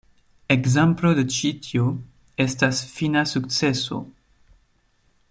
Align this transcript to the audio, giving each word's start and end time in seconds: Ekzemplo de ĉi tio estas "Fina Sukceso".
Ekzemplo 0.53 1.11
de 1.19 1.25
ĉi 1.35 1.51
tio 1.67 1.85
estas 2.47 2.83
"Fina 2.97 3.25
Sukceso". 3.35 4.03